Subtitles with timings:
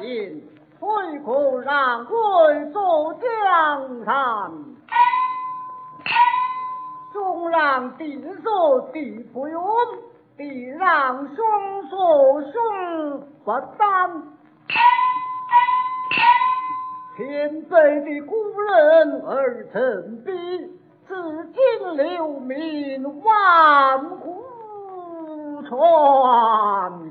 [0.00, 0.42] 进，
[0.80, 2.14] 为可让贵
[2.72, 4.52] 守江山？
[7.12, 9.56] 兄让弟所弟不允，
[10.36, 11.36] 弟让兄
[11.90, 12.50] 所兄
[13.44, 14.22] 不担。
[17.16, 20.30] 前辈的故人儿臣逼，
[21.06, 21.14] 至
[21.52, 24.42] 今留名万古
[25.68, 27.10] 传。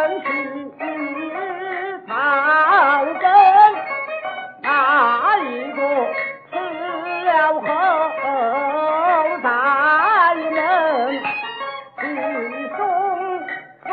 [0.00, 0.80] 争
[2.06, 2.10] 草
[3.20, 3.22] 根，
[4.62, 4.64] 哪
[5.38, 5.78] 一个
[6.50, 6.52] 吃
[7.24, 7.28] 了
[7.60, 7.62] 后
[9.42, 9.44] 才
[10.50, 10.58] 能
[13.86, 13.88] 双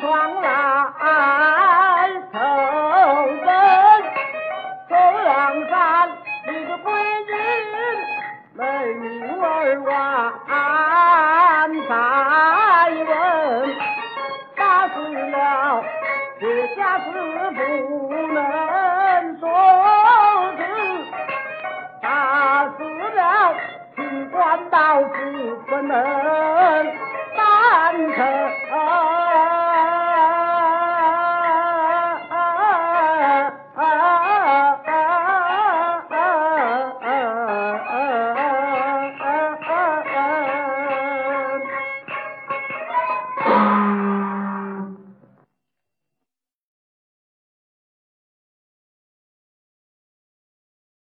[0.00, 0.02] 双
[0.42, 0.46] 来？
[5.68, 5.70] 山
[6.46, 6.78] 一个，
[9.00, 9.02] 女
[9.40, 9.42] 儿
[9.82, 9.90] 万
[11.88, 12.11] 代。
[16.92, 19.48] 道不能单成。